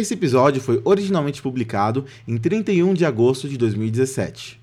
[0.00, 4.58] Esse episódio foi originalmente publicado em 31 de agosto de 2017.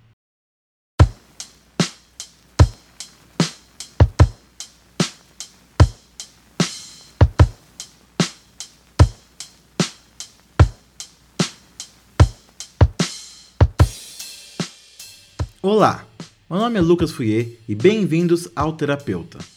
[15.62, 16.04] Olá,
[16.50, 19.57] meu nome é Lucas Fouier e bem-vindos ao Terapeuta.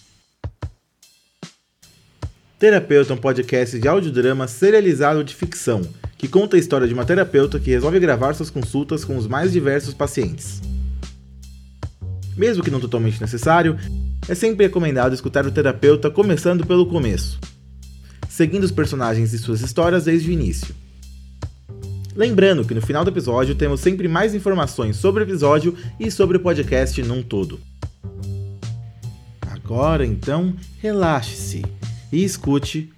[2.61, 5.81] Terapeuta é um podcast de audiodrama serializado de ficção,
[6.19, 9.51] que conta a história de uma terapeuta que resolve gravar suas consultas com os mais
[9.51, 10.61] diversos pacientes.
[12.37, 13.79] Mesmo que não totalmente necessário,
[14.29, 17.41] é sempre recomendado escutar o terapeuta começando pelo começo,
[18.29, 20.75] seguindo os personagens e suas histórias desde o início.
[22.15, 26.37] Lembrando que no final do episódio temos sempre mais informações sobre o episódio e sobre
[26.37, 27.59] o podcast num todo.
[29.51, 31.65] Agora então, relaxe-se
[32.13, 32.93] e escute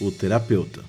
[0.00, 0.84] o terapeuta.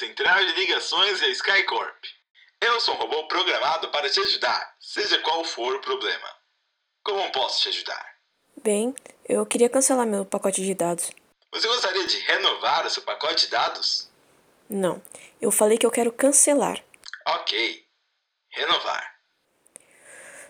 [0.00, 2.04] Central de Ligações e a Skycorp.
[2.60, 6.26] Eu sou um robô programado para te ajudar, seja qual for o problema.
[7.02, 8.06] Como posso te ajudar?
[8.62, 8.94] Bem,
[9.28, 11.10] eu queria cancelar meu pacote de dados.
[11.52, 14.08] Você gostaria de renovar o seu pacote de dados?
[14.68, 15.02] Não,
[15.40, 16.82] eu falei que eu quero cancelar.
[17.26, 17.84] Ok.
[18.52, 19.14] Renovar.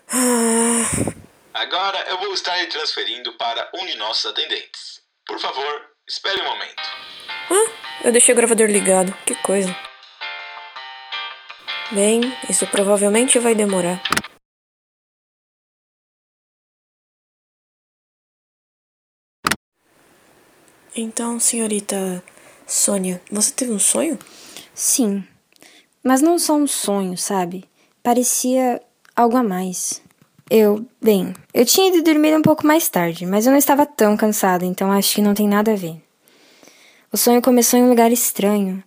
[0.09, 1.21] Ah...
[1.53, 5.01] Agora eu vou estar transferindo para um de nossos atendentes.
[5.25, 6.81] Por favor, espere um momento.
[7.49, 8.05] Ah?
[8.05, 9.13] Eu deixei o gravador ligado.
[9.25, 9.75] Que coisa.
[11.91, 14.01] Bem, isso provavelmente vai demorar.
[20.95, 22.21] Então, senhorita
[22.67, 24.19] Sônia, você teve um sonho?
[24.73, 25.23] Sim.
[26.03, 27.63] Mas não só um sonho, sabe?
[28.03, 28.81] Parecia
[29.15, 30.01] algo a mais.
[30.49, 34.17] Eu, bem, eu tinha ido dormir um pouco mais tarde, mas eu não estava tão
[34.17, 35.95] cansada, então acho que não tem nada a ver.
[37.09, 38.83] O sonho começou em um lugar estranho.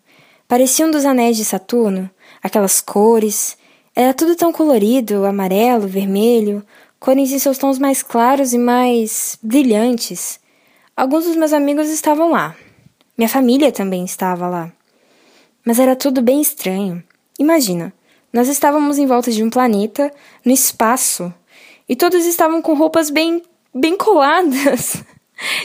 [0.46, 2.10] Parecia um dos anéis de Saturno,
[2.42, 3.56] aquelas cores.
[3.96, 6.62] Era tudo tão colorido, amarelo, vermelho,
[7.00, 10.38] cores em seus tons mais claros e mais brilhantes.
[10.96, 12.54] Alguns dos meus amigos estavam lá.
[13.18, 14.72] Minha família também estava lá.
[15.64, 17.02] Mas era tudo bem estranho.
[17.36, 17.92] Imagina,
[18.32, 20.12] nós estávamos em volta de um planeta,
[20.44, 21.34] no espaço,
[21.88, 23.42] e todos estavam com roupas bem
[23.74, 25.02] bem coladas.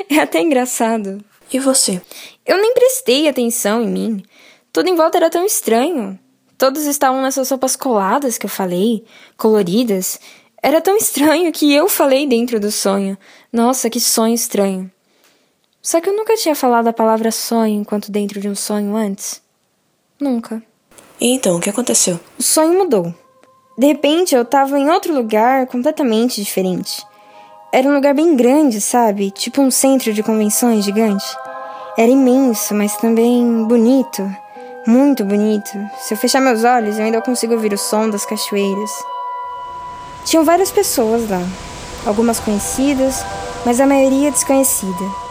[0.10, 1.24] É até engraçado.
[1.54, 2.02] E você?
[2.44, 4.24] Eu nem prestei atenção em mim.
[4.74, 6.18] Tudo em volta era tão estranho.
[6.58, 9.06] Todos estavam nessas roupas coladas que eu falei,
[9.38, 10.20] coloridas.
[10.62, 13.16] Era tão estranho que eu falei dentro do sonho.
[13.54, 14.92] Nossa, que sonho estranho.
[15.90, 19.42] Só que eu nunca tinha falado a palavra sonho enquanto dentro de um sonho antes.
[20.20, 20.62] Nunca.
[21.20, 22.20] E então, o que aconteceu?
[22.38, 23.12] O sonho mudou.
[23.76, 27.04] De repente, eu estava em outro lugar completamente diferente.
[27.74, 29.32] Era um lugar bem grande, sabe?
[29.32, 31.26] Tipo um centro de convenções gigante.
[31.98, 34.22] Era imenso, mas também bonito.
[34.86, 35.72] Muito bonito.
[36.02, 38.92] Se eu fechar meus olhos, eu ainda consigo ouvir o som das cachoeiras.
[40.24, 41.42] Tinham várias pessoas lá.
[42.06, 43.26] Algumas conhecidas,
[43.66, 45.29] mas a maioria desconhecida.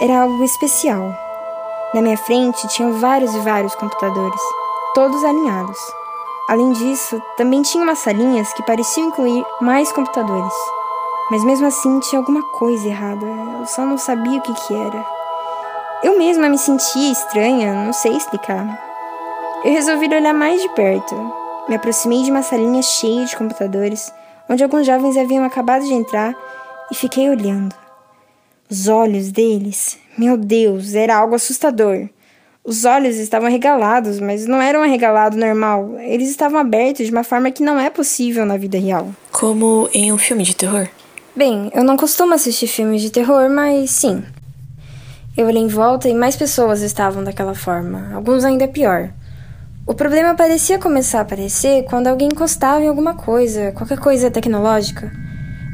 [0.00, 1.12] Era algo especial.
[1.92, 4.40] Na minha frente tinham vários e vários computadores,
[4.94, 5.76] todos alinhados.
[6.48, 10.54] Além disso, também tinha umas salinhas que pareciam incluir mais computadores.
[11.32, 13.26] Mas mesmo assim tinha alguma coisa errada,
[13.58, 15.04] eu só não sabia o que, que era.
[16.04, 18.66] Eu mesma me sentia estranha, não sei explicar.
[19.64, 21.16] Eu resolvi olhar mais de perto.
[21.68, 24.14] Me aproximei de uma salinha cheia de computadores,
[24.48, 26.36] onde alguns jovens haviam acabado de entrar,
[26.88, 27.87] e fiquei olhando.
[28.70, 32.10] Os olhos deles, meu Deus, era algo assustador.
[32.62, 35.98] Os olhos estavam arregalados, mas não eram um arregalado normal.
[36.00, 39.08] Eles estavam abertos de uma forma que não é possível na vida real.
[39.32, 40.86] Como em um filme de terror?
[41.34, 44.22] Bem, eu não costumo assistir filmes de terror, mas sim.
[45.34, 49.08] Eu olhei em volta e mais pessoas estavam daquela forma, alguns ainda pior.
[49.86, 55.10] O problema parecia começar a aparecer quando alguém encostava em alguma coisa, qualquer coisa tecnológica.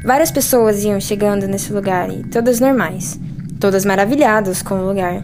[0.05, 3.19] Várias pessoas iam chegando nesse lugar e todas normais,
[3.59, 5.23] todas maravilhadas com o lugar.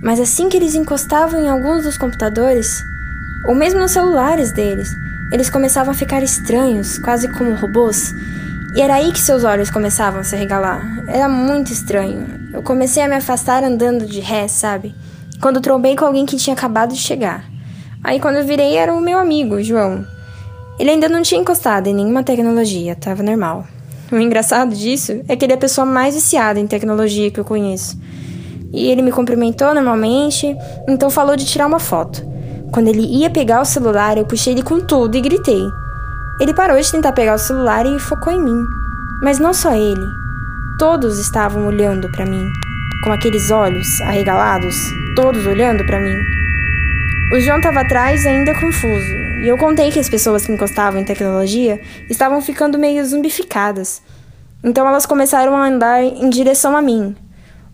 [0.00, 2.84] Mas assim que eles encostavam em alguns dos computadores,
[3.48, 4.88] ou mesmo nos celulares deles,
[5.32, 8.14] eles começavam a ficar estranhos, quase como robôs,
[8.76, 11.04] e era aí que seus olhos começavam a se regalar.
[11.08, 12.24] Era muito estranho.
[12.52, 14.94] Eu comecei a me afastar andando de ré, sabe?
[15.40, 17.44] Quando trombei com alguém que tinha acabado de chegar.
[18.04, 20.06] Aí quando eu virei era o meu amigo, João.
[20.78, 23.66] Ele ainda não tinha encostado em nenhuma tecnologia, tava normal.
[24.12, 27.44] O engraçado disso é que ele é a pessoa mais viciada em tecnologia que eu
[27.46, 27.98] conheço.
[28.70, 30.54] E ele me cumprimentou normalmente,
[30.86, 32.22] então falou de tirar uma foto.
[32.70, 35.62] Quando ele ia pegar o celular, eu puxei ele com tudo e gritei.
[36.38, 38.66] Ele parou de tentar pegar o celular e focou em mim.
[39.22, 40.06] Mas não só ele.
[40.78, 42.52] Todos estavam olhando para mim,
[43.04, 44.76] com aqueles olhos arregalados,
[45.16, 46.18] todos olhando para mim.
[47.32, 51.04] O João estava atrás, ainda confuso, e eu contei que as pessoas que encostavam em
[51.04, 54.00] tecnologia estavam ficando meio zumbificadas.
[54.62, 57.16] Então elas começaram a andar em direção a mim.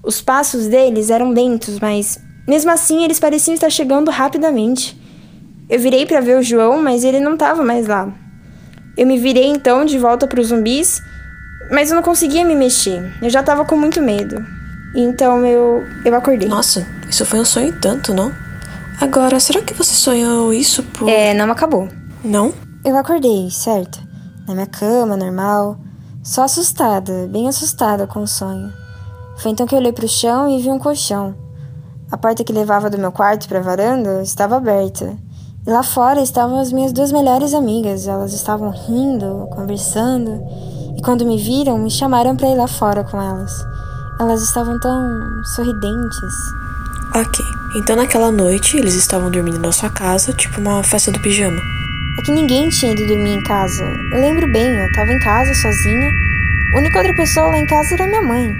[0.02, 4.98] Os passos deles eram lentos, mas mesmo assim eles pareciam estar chegando rapidamente.
[5.68, 8.10] Eu virei para ver o João, mas ele não estava mais lá.
[8.96, 11.02] Eu me virei então de volta para os zumbis,
[11.70, 13.12] mas eu não conseguia me mexer.
[13.20, 14.42] Eu já estava com muito medo.
[14.94, 16.48] Então eu eu acordei.
[16.48, 18.32] Nossa, isso foi um sonho tanto, não?
[19.00, 21.08] Agora, será que você sonhou isso por.
[21.08, 21.88] É, não acabou.
[22.24, 22.52] Não?
[22.84, 24.00] Eu acordei, certo?
[24.46, 25.78] Na minha cama, normal.
[26.24, 28.72] Só assustada, bem assustada com o sonho.
[29.38, 31.34] Foi então que eu olhei pro chão e vi um colchão.
[32.10, 35.16] A porta que levava do meu quarto para a varanda estava aberta.
[35.64, 38.08] E lá fora estavam as minhas duas melhores amigas.
[38.08, 40.42] Elas estavam rindo, conversando.
[40.96, 43.52] E quando me viram, me chamaram para ir lá fora com elas.
[44.18, 46.34] Elas estavam tão sorridentes.
[47.14, 47.57] Ok.
[47.74, 51.60] Então naquela noite eles estavam dormindo na sua casa, tipo uma festa do pijama.
[52.18, 53.84] É que ninguém tinha ido dormir em casa.
[54.10, 56.10] Eu lembro bem, eu tava em casa sozinha.
[56.74, 58.54] A única outra pessoa lá em casa era minha mãe.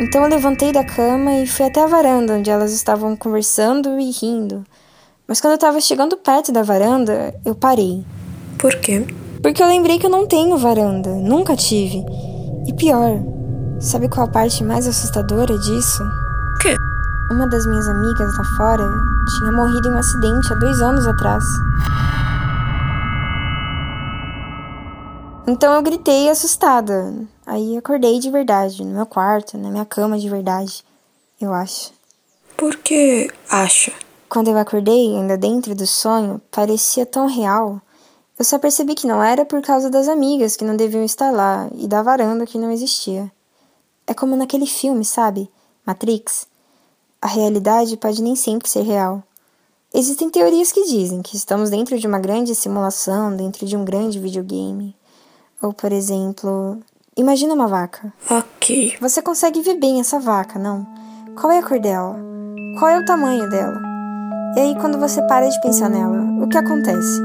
[0.00, 4.10] Então eu levantei da cama e fui até a varanda, onde elas estavam conversando e
[4.10, 4.64] rindo.
[5.26, 8.04] Mas quando eu tava chegando perto da varanda, eu parei.
[8.56, 9.04] Por quê?
[9.42, 12.04] Porque eu lembrei que eu não tenho varanda, nunca tive.
[12.66, 13.20] E pior,
[13.80, 16.21] sabe qual a parte mais assustadora disso?
[17.32, 18.84] Uma das minhas amigas lá fora
[19.38, 21.42] tinha morrido em um acidente há dois anos atrás.
[25.46, 27.14] Então eu gritei assustada.
[27.46, 30.84] Aí acordei de verdade, no meu quarto, na minha cama de verdade,
[31.40, 31.94] eu acho.
[32.54, 33.94] Por que acha?
[34.28, 37.80] Quando eu acordei, ainda dentro do sonho, parecia tão real.
[38.38, 41.66] Eu só percebi que não era por causa das amigas que não deviam estar lá
[41.76, 43.32] e da varanda que não existia.
[44.06, 45.50] É como naquele filme, sabe?
[45.86, 46.51] Matrix.
[47.22, 49.22] A realidade pode nem sempre ser real.
[49.94, 54.18] Existem teorias que dizem que estamos dentro de uma grande simulação, dentro de um grande
[54.18, 54.96] videogame.
[55.62, 56.78] Ou, por exemplo,
[57.16, 58.12] imagina uma vaca.
[58.28, 58.96] Ok.
[59.00, 60.84] Você consegue ver bem essa vaca, não?
[61.40, 62.18] Qual é a cor dela?
[62.80, 63.80] Qual é o tamanho dela?
[64.56, 67.20] E aí, quando você para de pensar nela, o que acontece?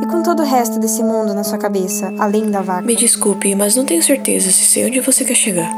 [0.00, 2.82] E com todo o resto desse mundo na sua cabeça, além da vaca?
[2.82, 5.72] Me desculpe, mas não tenho certeza se sei onde você quer chegar.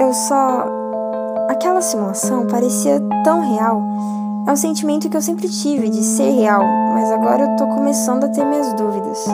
[0.00, 0.83] Eu só.
[1.48, 3.82] Aquela simulação parecia tão real.
[4.46, 6.62] É um sentimento que eu sempre tive de ser real,
[6.94, 9.24] mas agora eu tô começando a ter minhas dúvidas.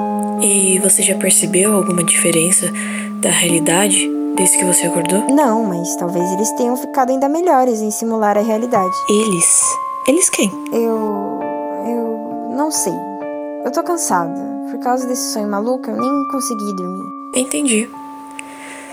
[0.41, 2.67] E você já percebeu alguma diferença
[3.21, 5.27] da realidade desde que você acordou?
[5.29, 8.95] Não, mas talvez eles tenham ficado ainda melhores em simular a realidade.
[9.09, 9.63] Eles?
[10.07, 10.51] Eles quem?
[10.73, 11.41] Eu.
[11.87, 12.55] Eu.
[12.57, 12.95] não sei.
[13.65, 14.41] Eu tô cansada.
[14.71, 17.05] Por causa desse sonho maluco, eu nem consegui dormir.
[17.35, 17.91] Entendi.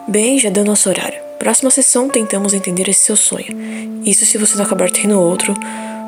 [0.07, 1.26] Bem, já deu nosso horário.
[1.39, 4.01] Próxima sessão tentamos entender esse seu sonho.
[4.03, 5.53] Isso se você não acabar tendo outro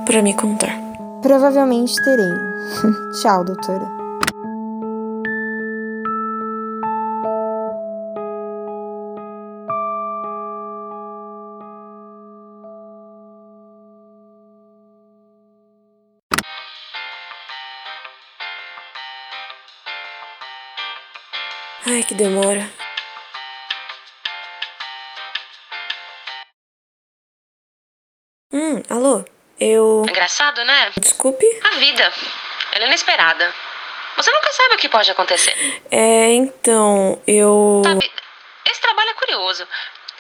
[0.05, 0.75] para me contar.
[1.21, 2.33] Provavelmente terei.
[3.21, 3.99] Tchau, doutora.
[21.85, 22.78] Ai, que demora.
[28.69, 29.25] Hum, alô?
[29.59, 30.05] Eu.
[30.07, 30.91] Engraçado, né?
[30.99, 31.43] Desculpe?
[31.63, 32.13] A vida.
[32.73, 33.51] Ela é inesperada.
[34.15, 35.81] Você nunca sabe o que pode acontecer.
[35.89, 37.81] É, então, eu.
[37.83, 38.11] Sabe,
[38.69, 39.67] esse trabalho é curioso.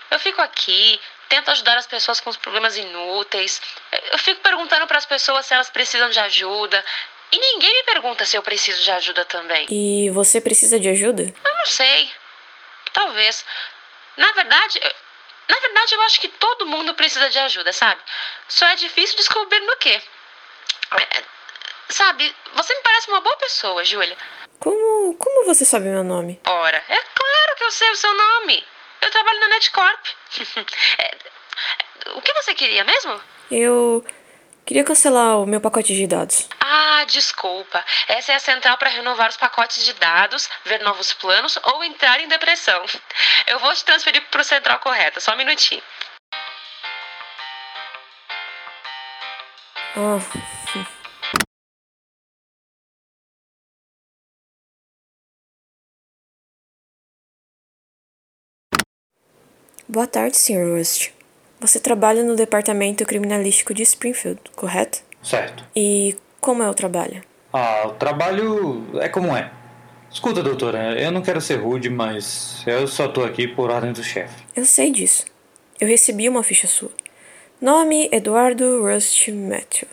[0.09, 3.61] Eu fico aqui, tento ajudar as pessoas com os problemas inúteis.
[4.11, 6.83] Eu fico perguntando para as pessoas se elas precisam de ajuda.
[7.31, 9.67] E ninguém me pergunta se eu preciso de ajuda também.
[9.69, 11.21] E você precisa de ajuda?
[11.21, 12.09] Eu não sei.
[12.93, 13.45] Talvez.
[14.17, 14.91] Na verdade, eu-
[15.49, 18.01] na verdade eu acho que todo mundo precisa de ajuda, sabe?
[18.47, 20.01] Só é difícil descobrir no quê.
[20.91, 21.23] É,
[21.89, 24.15] Sabe, você me parece uma boa pessoa, Júlia.
[24.59, 26.39] Como, como você sabe meu nome?
[26.45, 28.63] Ora, é claro que eu sei o seu nome.
[29.01, 30.05] Eu trabalho na Netcorp.
[30.97, 33.19] É, o que você queria mesmo?
[33.51, 34.05] Eu
[34.65, 36.47] queria cancelar o meu pacote de dados.
[36.71, 37.83] Ah, desculpa.
[38.07, 42.19] Essa é a central para renovar os pacotes de dados, ver novos planos ou entrar
[42.19, 42.85] em depressão.
[43.47, 45.81] Eu vou te transferir para o central correta, só um minutinho.
[49.95, 50.19] Ah,
[59.87, 60.77] Boa tarde, Sr.
[60.77, 61.09] Rust.
[61.59, 64.99] Você trabalha no departamento criminalístico de Springfield, correto?
[65.23, 65.65] Certo.
[65.75, 67.21] E Como é o trabalho?
[67.51, 69.51] Ah, o trabalho é como é.
[70.11, 74.03] Escuta, doutora, eu não quero ser rude, mas eu só tô aqui por ordem do
[74.03, 74.43] chefe.
[74.55, 75.25] Eu sei disso.
[75.79, 76.91] Eu recebi uma ficha sua.
[77.61, 79.87] Nome Eduardo Rust Matthew.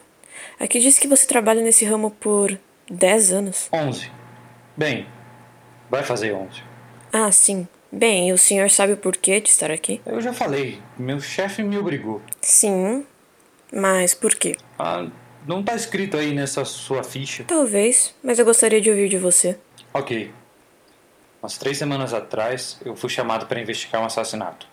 [0.58, 2.58] Aqui diz que você trabalha nesse ramo por
[2.90, 3.68] 10 anos.
[3.72, 4.10] 11.
[4.76, 5.06] Bem,
[5.90, 6.62] vai fazer 11.
[7.12, 7.68] Ah, sim.
[7.90, 10.00] Bem, e o senhor sabe o porquê de estar aqui?
[10.06, 12.22] Eu já falei, meu chefe me obrigou.
[12.40, 13.04] Sim.
[13.72, 14.56] Mas por quê?
[14.78, 15.06] Ah,
[15.46, 17.44] não tá escrito aí nessa sua ficha.
[17.44, 19.56] Talvez, mas eu gostaria de ouvir de você.
[19.94, 20.30] Ok.
[21.42, 24.66] Umas três semanas atrás, eu fui chamado para investigar um assassinato.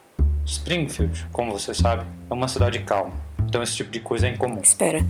[0.45, 3.13] Springfield, como você sabe, é uma cidade calma.
[3.47, 4.59] Então esse tipo de coisa é incomum.
[4.61, 5.05] Espera.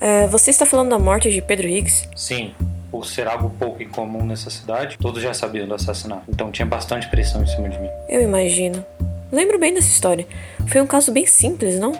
[0.00, 2.08] É, você está falando da morte de Pedro Higgs?
[2.16, 2.52] Sim,
[2.90, 6.24] por ser algo pouco incomum nessa cidade, todos já sabiam do assassinato.
[6.28, 7.88] Então tinha bastante pressão em cima de mim.
[8.08, 8.84] Eu imagino.
[9.30, 10.26] Lembro bem dessa história.
[10.68, 11.92] Foi um caso bem simples, não?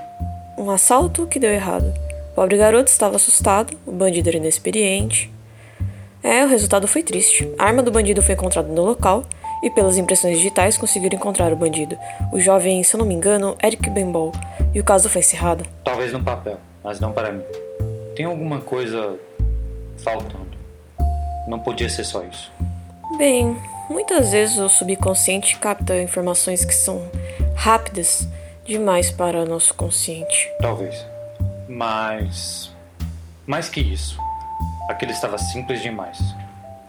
[0.58, 1.92] Um assalto que deu errado.
[2.34, 5.32] O pobre garoto estava assustado, o bandido era inexperiente.
[6.20, 7.48] É, o resultado foi triste.
[7.56, 9.24] A arma do bandido foi encontrada no local
[9.62, 11.96] e, pelas impressões digitais, conseguiram encontrar o bandido,
[12.32, 14.32] o jovem, se eu não me engano, Eric Benbol,
[14.74, 15.64] e o caso foi encerrado.
[15.84, 17.44] Talvez no papel, mas não para mim.
[18.16, 19.16] Tem alguma coisa
[19.98, 20.58] faltando.
[21.46, 22.50] Não podia ser só isso.
[23.16, 23.56] Bem,
[23.88, 27.00] muitas vezes o subconsciente capta informações que são
[27.54, 28.26] rápidas
[28.64, 30.50] demais para nosso consciente.
[30.60, 31.13] Talvez.
[31.68, 32.72] Mas.
[33.46, 34.18] Mais que isso.
[34.88, 36.18] Aquilo estava simples demais.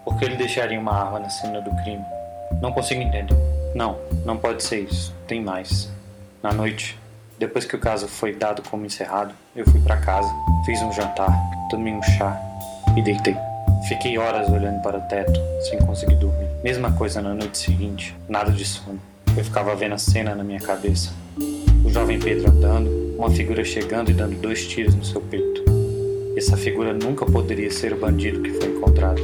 [0.03, 2.03] Por que ele deixaria uma arma na cena do crime?
[2.61, 3.35] Não consigo entender.
[3.73, 5.13] Não, não pode ser isso.
[5.27, 5.91] Tem mais.
[6.43, 6.99] Na noite,
[7.37, 10.31] depois que o caso foi dado como encerrado, eu fui para casa,
[10.65, 11.33] fiz um jantar,
[11.69, 12.39] tomei um chá
[12.95, 13.35] e deitei.
[13.87, 15.39] Fiquei horas olhando para o teto,
[15.69, 16.47] sem conseguir dormir.
[16.63, 18.99] Mesma coisa na noite seguinte, nada de sono.
[19.35, 21.11] Eu ficava vendo a cena na minha cabeça.
[21.85, 25.63] O jovem Pedro andando, uma figura chegando e dando dois tiros no seu peito.
[26.35, 29.21] Essa figura nunca poderia ser o bandido que foi encontrado.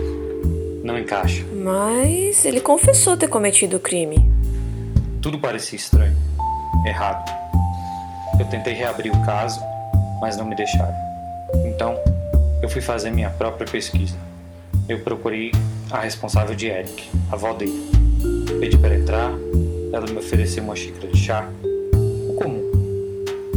[0.83, 1.43] Não encaixa.
[1.53, 4.31] Mas ele confessou ter cometido o crime.
[5.21, 6.15] Tudo parecia estranho,
[6.85, 7.29] errado.
[8.39, 9.59] Eu tentei reabrir o caso,
[10.21, 10.95] mas não me deixaram.
[11.65, 11.95] Então,
[12.61, 14.15] eu fui fazer minha própria pesquisa.
[14.87, 15.51] Eu procurei
[15.89, 17.89] a responsável de Eric, a avó dele.
[18.59, 19.31] Pedi para entrar,
[19.91, 21.49] ela me ofereceu uma xícara de chá.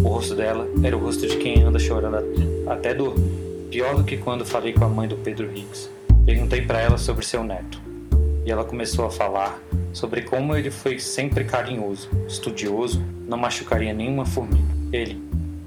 [0.04, 2.18] O rosto dela era o rosto de quem anda chorando
[2.68, 3.68] até dormir.
[3.70, 5.88] Pior do que quando falei com a mãe do Pedro Higgs.
[6.26, 7.80] Perguntei para ela sobre seu neto.
[8.44, 9.58] E ela começou a falar
[9.94, 14.62] sobre como ele foi sempre carinhoso, estudioso, não machucaria nenhuma formiga.
[14.92, 15.18] Ele,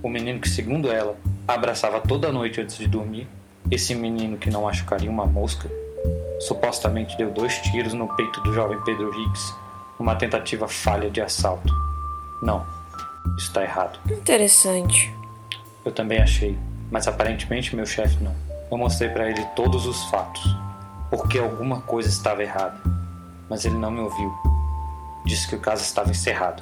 [0.03, 1.17] o menino que, segundo ela,
[1.47, 3.27] abraçava toda noite antes de dormir,
[3.71, 5.67] esse menino que não machucaria uma mosca,
[6.41, 9.55] supostamente deu dois tiros no peito do jovem Pedro Higgs,
[9.99, 11.73] numa tentativa falha de assalto.
[12.43, 12.63] Não,
[13.35, 13.99] isso está errado.
[14.09, 15.13] Interessante.
[15.83, 16.57] Eu também achei,
[16.91, 18.35] mas aparentemente meu chefe não.
[18.69, 20.43] Eu mostrei para ele todos os fatos,
[21.09, 22.77] porque alguma coisa estava errada,
[23.49, 24.33] mas ele não me ouviu.
[25.25, 26.61] Disse que o caso estava encerrado,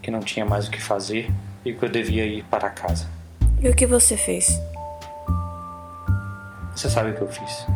[0.00, 1.30] que não tinha mais o que fazer
[1.64, 3.06] e que eu devia ir para casa.
[3.60, 4.58] E o que você fez?
[6.74, 7.66] Você sabe o que eu fiz.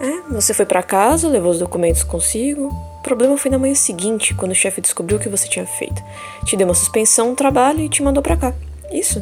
[0.00, 2.91] É, você foi para casa, levou os documentos consigo.
[3.02, 6.00] O problema foi na manhã seguinte, quando o chefe descobriu o que você tinha feito.
[6.44, 8.54] Te deu uma suspensão no trabalho e te mandou para cá.
[8.92, 9.20] Isso.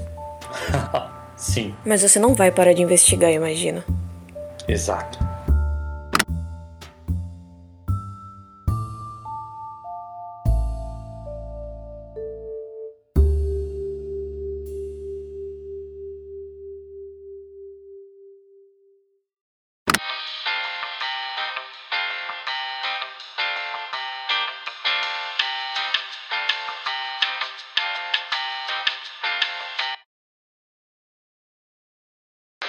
[1.34, 3.82] Sim, Mas você não vai parar de investigar, imagina.
[4.68, 5.18] exato.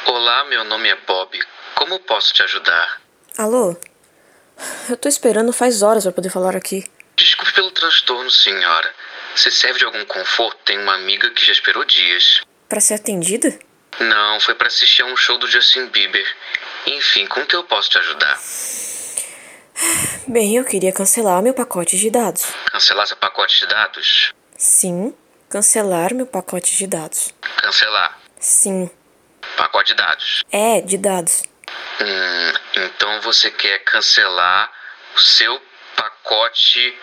[0.05, 1.39] Olá, meu nome é Bob.
[1.75, 3.01] Como posso te ajudar?
[3.37, 3.75] Alô?
[4.89, 6.83] Eu tô esperando faz horas pra poder falar aqui.
[7.15, 8.93] Desculpe pelo transtorno, senhora.
[9.35, 12.41] Se serve de algum conforto, tem uma amiga que já esperou dias.
[12.67, 13.57] Pra ser atendida?
[13.99, 16.25] Não, foi para assistir a um show do Justin Bieber.
[16.85, 18.39] Enfim, com que eu posso te ajudar?
[20.27, 22.45] Bem, eu queria cancelar meu pacote de dados.
[22.71, 24.33] Cancelar seu pacote de dados?
[24.57, 25.13] Sim,
[25.49, 27.33] cancelar meu pacote de dados.
[27.57, 28.19] Cancelar.
[28.39, 28.89] Sim,
[29.57, 30.43] Pacote de dados.
[30.51, 31.43] é de dados.
[32.01, 34.71] Hum, então você quer cancelar
[35.15, 35.61] o seu
[35.95, 36.97] pacote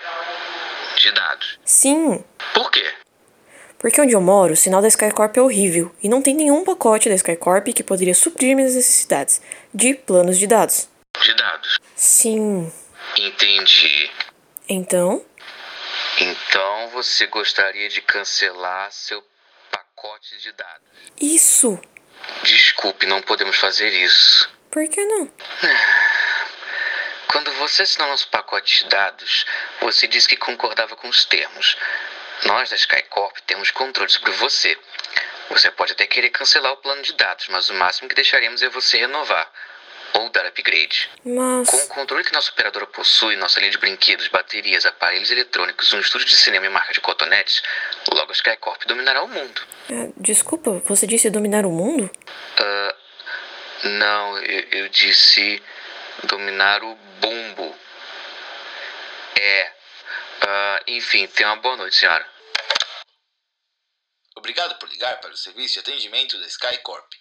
[0.97, 1.59] de dados.
[1.65, 2.93] Sim, Por quê?
[3.79, 7.09] porque onde eu moro, o sinal da Skycorp é horrível e não tem nenhum pacote
[7.09, 9.41] da Skycorp que poderia suprir minhas necessidades
[9.73, 10.89] de planos de dados.
[11.23, 11.79] De dados.
[11.95, 12.73] Sim,
[13.17, 14.11] Entendi.
[14.69, 15.25] então,
[16.21, 19.23] Então você gostaria de cancelar seu
[19.71, 20.89] pacote de dados.
[21.21, 21.79] isso.
[22.43, 24.51] Desculpe, não podemos fazer isso.
[24.71, 25.33] Por que não?
[27.29, 29.45] Quando você assinou nosso pacote de dados,
[29.81, 31.77] você disse que concordava com os termos.
[32.45, 34.79] Nós da Skycorp temos controle sobre você.
[35.51, 38.69] Você pode até querer cancelar o plano de dados, mas o máximo que deixaremos é
[38.69, 39.51] você renovar
[40.15, 41.11] ou dar upgrade.
[41.25, 41.69] Mas.
[41.69, 46.01] Com o controle que nossa operadora possui, nossa linha de brinquedos, baterias, aparelhos eletrônicos, um
[46.01, 47.63] estúdio de cinema e marca de cotonetes,
[48.13, 49.63] logo a Skycorp dominará o mundo.
[49.91, 52.11] É, desculpa, você disse dominar o mundo?
[52.59, 52.95] Ah,
[53.85, 55.63] não, eu, eu disse
[56.25, 57.75] dominar o bumbo.
[59.41, 59.73] É.
[60.41, 62.27] Ah, enfim, tenha uma boa noite, senhora.
[64.37, 67.13] Obrigado por ligar para o serviço de atendimento da Skycorp.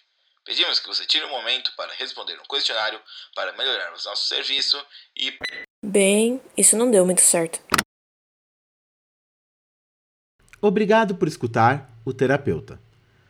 [0.48, 2.98] Pedimos que você tire um momento para responder um questionário
[3.34, 4.82] para melhorarmos nosso serviço
[5.14, 5.36] e
[5.84, 7.60] Bem, isso não deu muito certo.
[10.58, 12.80] Obrigado por escutar o Terapeuta.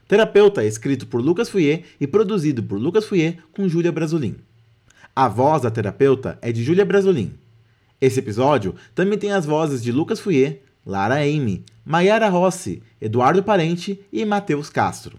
[0.06, 4.38] Terapeuta é escrito por Lucas Fouier e produzido por Lucas Fouier com Júlia Brasolin.
[5.14, 7.36] A voz da terapeuta é de Júlia Brasolin.
[8.00, 14.06] Esse episódio também tem as vozes de Lucas Fouier, Lara Amy, Maiara Rossi, Eduardo Parente
[14.12, 15.18] e Matheus Castro.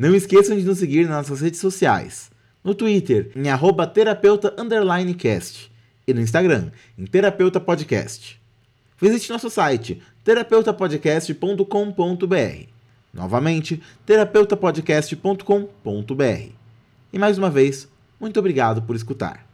[0.00, 2.30] Não esqueçam de nos seguir nas nossas redes sociais.
[2.64, 5.70] No Twitter, em arroba terapeuta underline cast.
[6.08, 8.40] E no Instagram, em terapeuta podcast.
[8.98, 12.66] Visite nosso site terapeutapodcast.com.br.
[13.12, 16.52] Novamente, terapeutapodcast.com.br.
[17.12, 17.86] E mais uma vez,
[18.18, 19.49] muito obrigado por escutar.